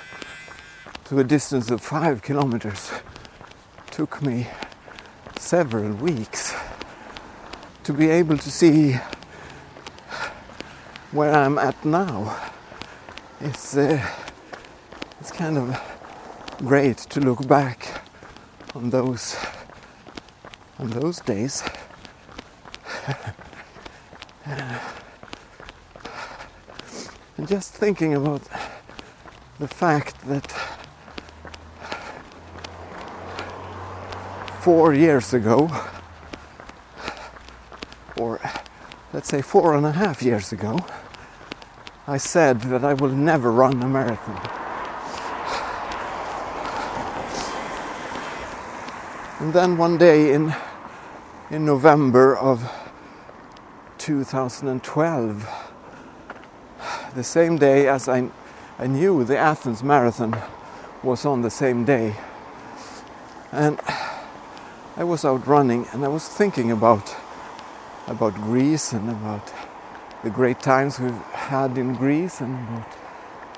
[1.06, 2.92] to a distance of five kilometers.
[3.92, 4.48] Took me
[5.38, 6.56] several weeks
[7.84, 8.98] to be able to see
[11.12, 12.36] where I'm at now.
[13.40, 14.04] It's uh,
[15.20, 15.80] it's kind of
[16.60, 18.02] great to look back
[18.74, 19.36] on those
[20.80, 21.64] on those days.
[27.38, 28.42] and just thinking about
[29.60, 30.65] the fact that
[34.66, 35.70] four years ago,
[38.18, 38.42] or
[39.14, 40.84] let's say four and a half years ago,
[42.08, 44.42] I said that I will never run a marathon.
[49.40, 50.56] And then one day in
[51.52, 52.68] in November of
[54.00, 55.48] 2012,
[57.14, 58.32] the same day as I,
[58.80, 60.36] I knew the Athens Marathon
[61.04, 62.16] was on the same day.
[63.52, 63.80] And
[64.98, 67.16] I was out running and I was thinking about
[68.08, 69.52] about Greece and about
[70.24, 72.94] the great times we've had in Greece and about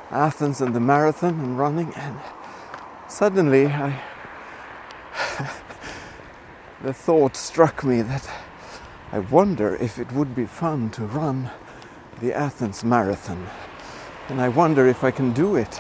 [0.10, 2.18] Athens and the marathon and running and
[3.08, 4.02] suddenly I
[6.82, 8.28] the thought struck me that
[9.12, 11.52] I wonder if it would be fun to run
[12.20, 13.48] the Athens Marathon.
[14.28, 15.80] And I wonder if I can do it.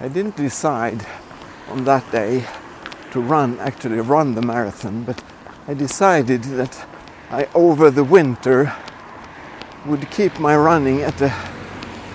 [0.00, 1.04] I didn't decide
[1.68, 2.44] on that day
[3.10, 5.20] to run, actually run the marathon, but
[5.66, 6.86] I decided that
[7.32, 8.72] I, over the winter,
[9.86, 11.34] would keep my running at a,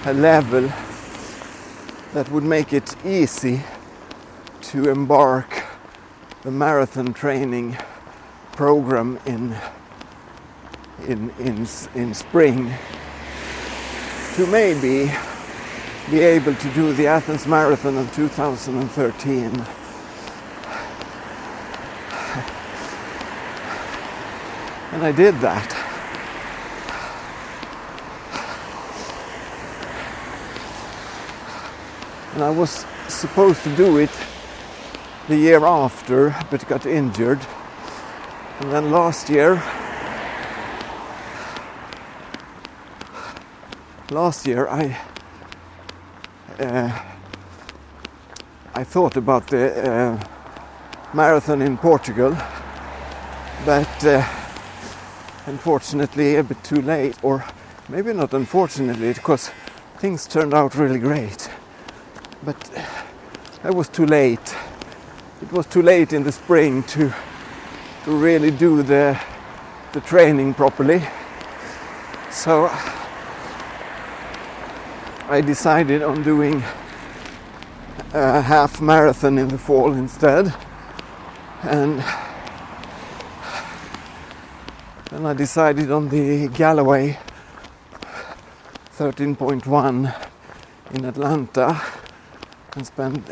[0.05, 0.71] a level
[2.13, 3.61] that would make it easy
[4.61, 5.63] to embark
[6.43, 7.77] the marathon training
[8.53, 9.57] program in
[11.07, 12.71] in in in spring
[14.35, 15.11] to maybe
[16.11, 19.65] be able to do the Athens Marathon of 2013.
[24.91, 25.83] And I did that.
[32.33, 34.09] and I was supposed to do it
[35.27, 37.39] the year after, but got injured.
[38.59, 39.61] And then last year,
[44.09, 44.99] last year I
[48.75, 50.23] I thought about the uh,
[51.13, 52.37] marathon in Portugal,
[53.65, 54.23] but uh,
[55.47, 57.43] unfortunately a bit too late, or
[57.89, 59.51] maybe not unfortunately, because
[59.97, 61.49] things turned out really great.
[62.43, 62.57] But
[63.63, 64.55] I was too late.
[65.41, 67.13] It was too late in the spring to
[68.03, 69.19] to really do the
[69.93, 71.01] the training properly.
[72.31, 72.69] So
[75.33, 76.61] I decided on doing
[78.13, 80.53] a half marathon in the fall instead.
[81.63, 82.03] And
[85.09, 87.17] then I decided on the Galloway
[88.95, 90.29] 13.1
[90.91, 91.81] in Atlanta
[92.75, 93.27] and spent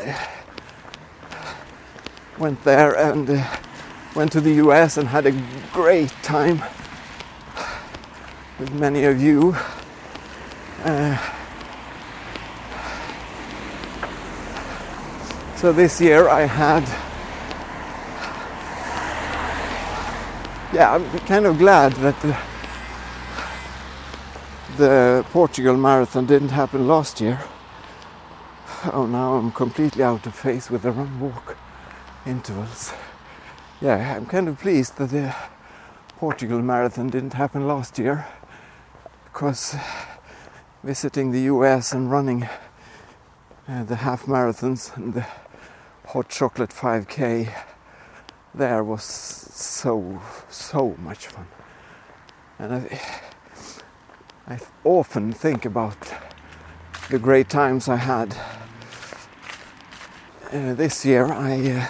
[2.36, 3.46] went there and uh,
[4.16, 5.42] went to the US and had a
[5.72, 6.64] great time
[8.58, 9.54] with many of you.
[10.82, 11.31] Uh,
[15.62, 16.82] so this year I had
[20.74, 22.36] yeah, I'm kind of glad that the,
[24.76, 27.40] the Portugal marathon didn't happen last year.
[28.92, 31.56] Oh, now I'm completely out of phase with the run walk
[32.26, 32.92] intervals.
[33.80, 35.32] Yeah, I'm kind of pleased that the
[36.16, 38.26] Portugal marathon didn't happen last year
[39.26, 39.76] because
[40.82, 42.48] visiting the US and running
[43.68, 45.24] uh, the half marathons and the
[46.12, 47.48] hot chocolate 5k
[48.54, 51.46] there was so so much fun.
[52.58, 53.00] And I,
[54.46, 55.96] I often think about
[57.08, 58.36] the great times I had.
[60.52, 61.86] Uh, this year I uh,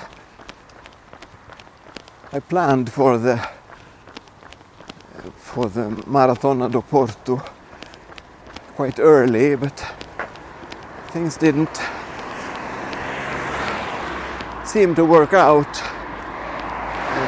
[2.33, 3.45] I planned for the
[5.35, 7.43] for the Maratona do Porto
[8.77, 9.85] quite early but
[11.11, 11.92] things didn't
[14.73, 15.75] seem to work out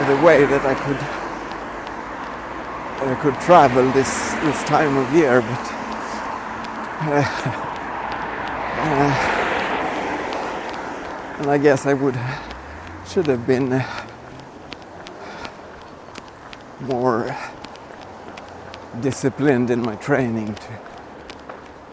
[0.09, 0.97] the way that I could
[3.07, 5.73] I could travel this this time of year, but
[7.05, 7.23] uh,
[8.81, 9.13] uh,
[11.39, 12.19] and I guess I would
[13.07, 13.85] should have been uh,
[16.81, 17.37] more
[19.03, 20.79] disciplined in my training to,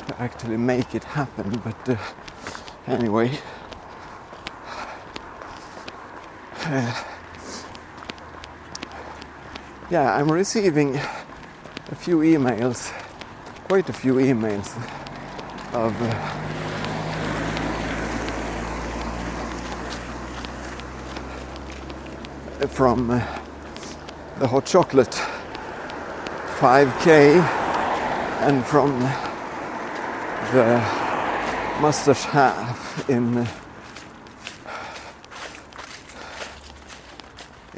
[0.08, 1.62] to actually make it happen.
[1.62, 1.98] But uh,
[2.88, 3.38] anyway.
[6.74, 7.04] Uh,
[9.90, 12.94] yeah, I'm receiving a few emails,
[13.68, 14.74] quite a few emails
[15.74, 15.94] of
[22.62, 23.20] uh, from uh,
[24.40, 25.22] the hot chocolate
[26.60, 27.36] 5k
[28.48, 28.98] and from
[30.54, 30.82] the
[31.82, 33.46] mustache half in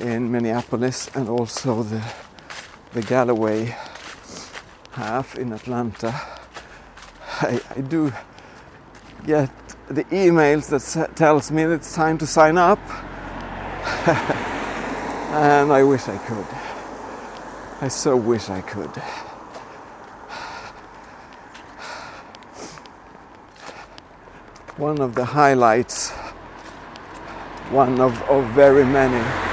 [0.03, 2.03] in Minneapolis and also the,
[2.91, 3.75] the Galloway
[4.91, 6.13] half in Atlanta.
[7.41, 8.11] I, I do
[9.25, 9.49] get
[9.87, 12.79] the emails that tells me it's time to sign up
[15.31, 16.45] and I wish I could.
[17.81, 18.91] I so wish I could.
[24.77, 26.11] One of the highlights,
[27.69, 29.52] one of, of very many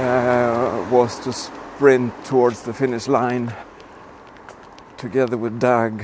[0.00, 3.52] uh, was to sprint towards the finish line
[4.96, 6.02] together with Doug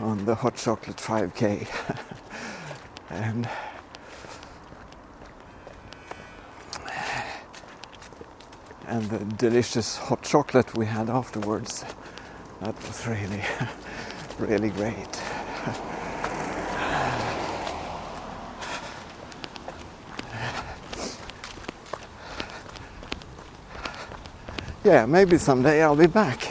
[0.00, 1.68] on the hot chocolate 5k.
[3.10, 3.48] and
[8.86, 11.84] and the delicious hot chocolate we had afterwards.
[12.60, 13.42] That was really,
[14.38, 15.31] really great.
[24.84, 26.48] Yeah, maybe someday I'll be back.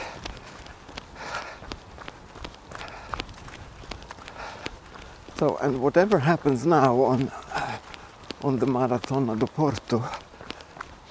[5.37, 7.77] So, and whatever happens now on uh,
[8.43, 10.03] on the Maratona do Porto,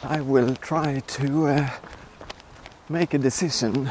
[0.03, 1.71] I will try to uh,
[2.89, 3.91] make a decision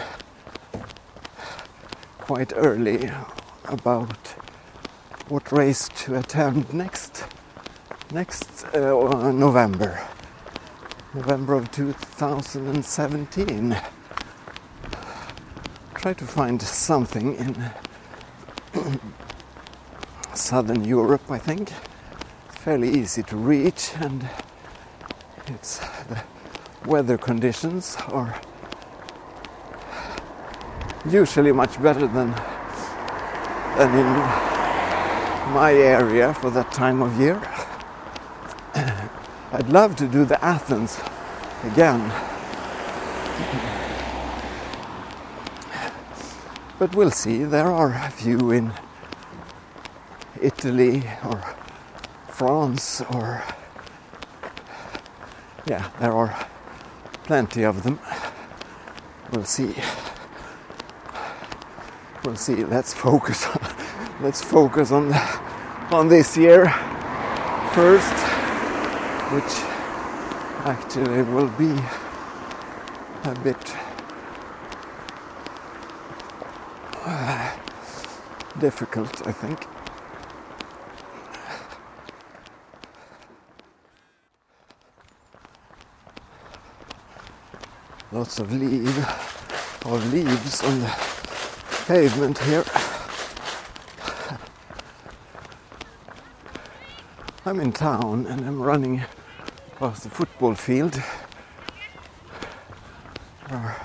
[2.19, 3.11] quite early
[3.65, 4.27] about
[5.27, 7.25] what race to attend next
[8.11, 9.99] next uh, November.
[11.11, 13.75] November of 2017.
[15.95, 17.71] Try to find something in
[20.35, 21.71] southern Europe, I think.
[22.51, 24.29] Fairly easy to reach, and
[25.47, 26.21] it's the
[26.85, 28.39] weather conditions are
[31.09, 32.35] usually much better than
[33.77, 34.05] than in
[35.55, 37.41] my area for that time of year.
[39.51, 40.99] I'd love to do the Athens
[41.63, 42.11] again.
[46.77, 47.43] But we'll see.
[47.43, 48.73] There are a few in
[50.41, 51.55] Italy or
[52.27, 53.43] France or
[55.65, 56.47] yeah, there are
[57.23, 57.99] plenty of them.
[59.31, 59.75] We'll see.
[62.23, 62.63] We'll see.
[62.63, 63.47] Let's focus.
[64.21, 65.13] Let's focus on
[65.91, 66.69] on this year
[67.73, 68.28] first,
[69.31, 69.61] which
[70.65, 71.69] actually will be
[73.25, 73.75] a bit
[77.05, 77.55] uh,
[78.59, 79.67] difficult, I think.
[88.11, 90.91] Lots of leaf or leaves on the
[91.85, 92.63] pavement here.
[97.45, 99.03] I'm in town and I'm running
[99.79, 101.01] past the football field.
[103.49, 103.77] Are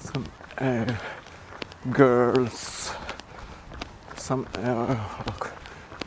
[0.00, 0.24] some
[0.58, 0.94] uh,
[1.92, 2.92] girls,
[4.16, 4.96] some uh,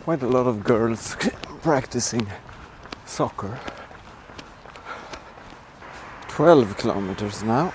[0.04, 1.16] quite a lot of girls
[1.62, 2.28] practicing
[3.06, 3.58] soccer.
[6.28, 7.74] 12 kilometers now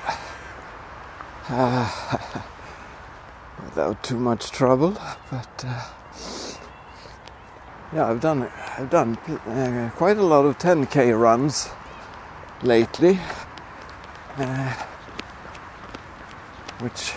[1.48, 2.18] uh,
[3.64, 4.96] without too much trouble
[5.30, 5.84] but uh,
[7.92, 11.68] yeah I've done I've done uh, quite a lot of 10k runs
[12.62, 13.20] lately
[14.36, 14.72] uh,
[16.80, 17.12] which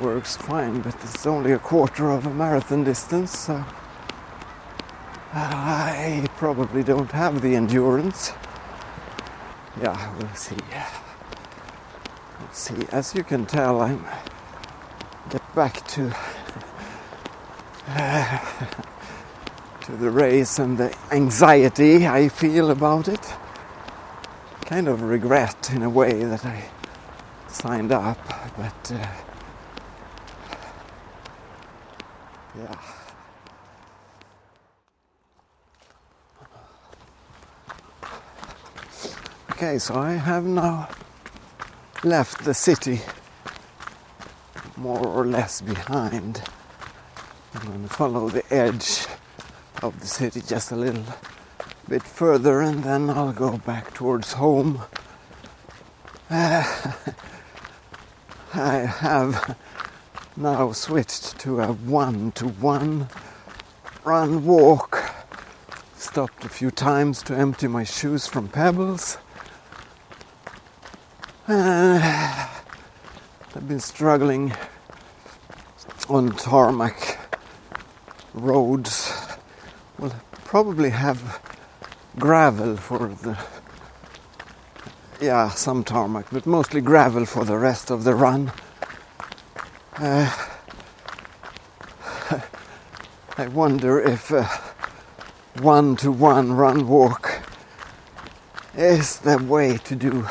[0.00, 3.64] works fine but it's only a quarter of a marathon distance so
[5.32, 8.32] I probably don't have the endurance
[9.80, 10.56] yeah, we'll see.
[12.40, 12.86] Let's see.
[12.90, 14.06] As you can tell, I'm
[15.28, 16.14] get back to
[19.86, 23.20] to the race and the anxiety I feel about it.
[24.62, 26.64] Kind of regret in a way that I
[27.46, 28.18] signed up,
[28.56, 29.06] but uh,
[32.58, 32.74] yeah.
[39.52, 40.88] Okay, so I have now
[42.02, 43.02] left the city
[44.76, 46.42] more or less behind.
[47.54, 49.05] I'm going to follow the edge
[49.86, 51.04] of the city just a little
[51.88, 54.82] bit further and then I'll go back towards home.
[56.30, 56.64] Uh,
[58.54, 59.56] I have
[60.36, 63.08] now switched to a one to one
[64.04, 65.12] run walk.
[65.96, 69.18] Stopped a few times to empty my shoes from pebbles
[71.48, 71.98] uh,
[73.54, 74.52] I've been struggling
[76.08, 77.18] on tarmac
[78.34, 79.25] roads.
[79.98, 81.40] Will probably have
[82.18, 83.38] gravel for the
[85.20, 88.52] yeah some tarmac, but mostly gravel for the rest of the run.
[89.96, 90.30] Uh,
[93.38, 94.30] I wonder if
[95.60, 97.40] one to one run walk
[98.76, 100.26] is the way to do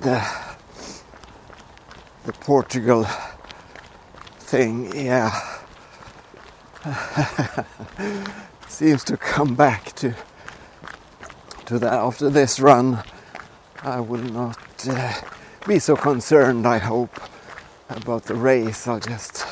[0.00, 0.26] the
[2.24, 3.06] the Portugal
[4.40, 5.49] thing, yeah,
[8.68, 10.14] seems to come back to
[11.66, 11.92] to that.
[11.92, 13.02] After this run,
[13.82, 15.12] I will not uh,
[15.66, 16.66] be so concerned.
[16.66, 17.20] I hope
[17.88, 18.88] about the race.
[18.88, 19.46] I'll just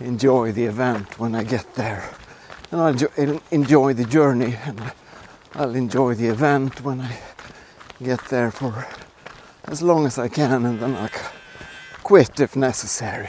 [0.00, 2.08] enjoy the event when I get there,
[2.70, 4.92] and I'll enjoy the journey, and
[5.54, 7.18] I'll enjoy the event when I
[8.02, 8.86] get there for
[9.70, 11.10] as long as I can and then I'll
[12.02, 13.28] quit if necessary.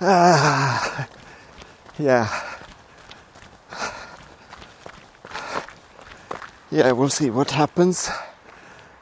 [0.00, 1.08] Ah,
[1.98, 2.28] yeah.
[6.70, 8.08] Yeah, we'll see what happens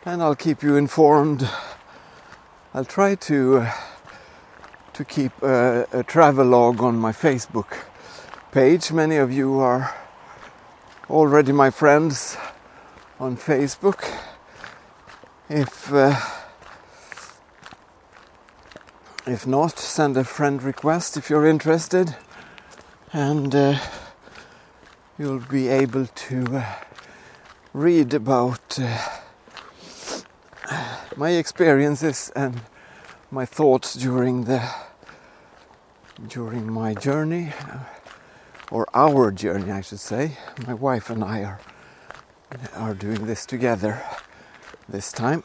[0.07, 1.47] and I'll keep you informed.
[2.73, 3.73] I'll try to uh,
[4.95, 7.77] to keep a, a travel log on my Facebook
[8.51, 8.91] page.
[8.91, 9.95] Many of you are
[11.11, 12.39] already my friends
[13.21, 14.03] on Facebook
[15.51, 16.19] if uh,
[19.27, 22.15] if not send a friend request if you're interested
[23.13, 23.79] and uh,
[25.19, 26.75] you'll be able to uh,
[27.73, 28.99] read about uh,
[31.17, 32.61] my experiences and
[33.31, 34.63] my thoughts during the
[36.29, 37.79] during my journey, uh,
[38.71, 40.39] or our journey, I should say.
[40.67, 41.61] My wife and I are
[42.75, 44.03] are doing this together
[44.89, 45.43] this time.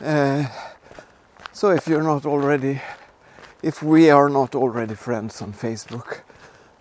[0.00, 0.46] Uh,
[1.52, 2.80] so if you're not already,
[3.64, 6.20] if we are not already friends on Facebook,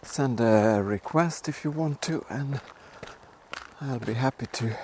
[0.04, 2.62] send a request if you want to, and
[3.82, 4.78] I'll be happy to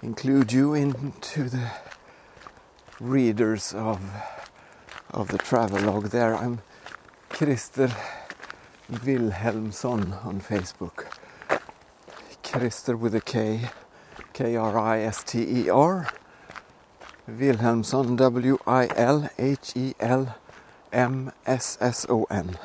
[0.00, 1.70] include you into the
[2.98, 4.00] readers of
[5.10, 6.34] of the travelogue there.
[6.34, 6.62] I'm
[7.28, 7.94] Krister
[8.90, 11.12] Wilhelmsson on Facebook.
[12.42, 13.68] Krister with a K,
[14.32, 16.08] K R I S T E R.
[17.28, 20.36] Wilhelmsson, W I L H E L
[20.92, 22.56] M S S O N.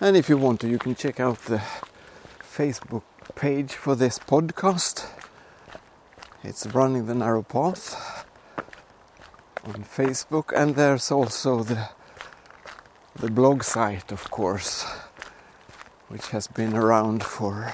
[0.00, 1.62] And if you want to, you can check out the
[2.42, 3.04] Facebook
[3.34, 5.06] page for this podcast.
[6.42, 8.26] It's Running the Narrow Path
[9.64, 11.88] on Facebook, and there's also the
[13.14, 14.84] the blog site, of course,
[16.08, 17.72] which has been around for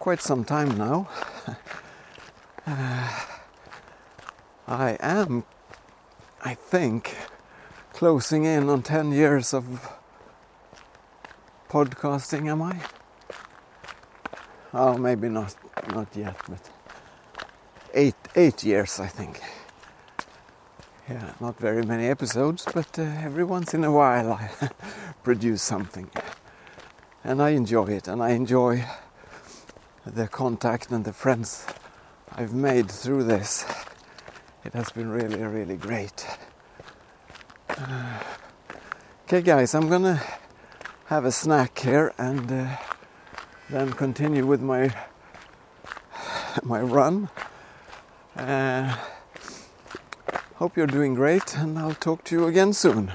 [0.00, 1.08] quite some time now.
[2.66, 3.20] Uh,
[4.66, 5.44] I am,
[6.42, 7.16] I think,
[7.92, 9.92] closing in on 10 years of
[11.68, 12.80] podcasting, am I?
[14.72, 15.54] Oh, maybe not,
[15.92, 16.70] not yet, but
[17.92, 19.40] eight, eight years, I think.
[21.08, 24.50] Yeah, not very many episodes, but uh, every once in a while I
[25.24, 26.08] produce something.
[27.22, 28.84] And I enjoy it, and I enjoy
[30.06, 31.66] the contact and the friends
[32.32, 33.64] I've made through this.
[34.64, 36.26] It has been really, really great.
[37.68, 38.20] Uh,
[39.24, 40.22] okay, guys, I'm gonna
[41.06, 42.76] have a snack here and uh,
[43.68, 44.94] then continue with my
[46.62, 47.28] my run.
[48.36, 48.96] Uh,
[50.56, 53.12] hope you're doing great, and I'll talk to you again soon.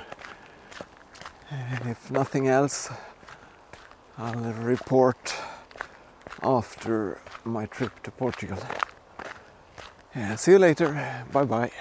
[1.86, 2.90] If nothing else,
[4.18, 5.36] I'll report
[6.46, 8.60] after my trip to Portugal.
[10.16, 11.26] Yeah, see you later.
[11.32, 11.72] Bye bye.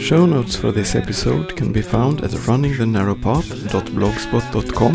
[0.00, 4.94] Show notes for this episode can be found at runningthenarrowpath.blogspot.com.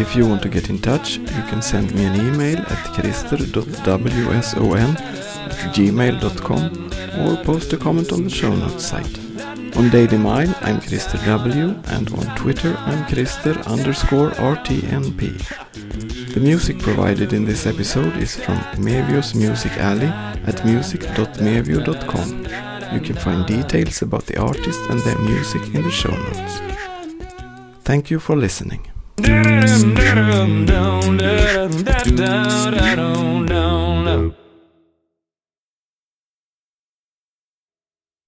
[0.00, 5.00] If you want to get in touch, you can send me an email at krister.wson
[5.00, 6.90] at gmail.com
[7.20, 9.27] or post a comment on the show notes site.
[9.78, 16.34] On Daily Mile, I'm Krister W, and on Twitter, I'm Krister underscore RTNP.
[16.34, 20.08] The music provided in this episode is from Mevio's Music Alley
[20.48, 22.46] at music.mevio.com.
[22.92, 26.60] You can find details about the artist and their music in the show notes.
[27.84, 28.90] Thank you for listening.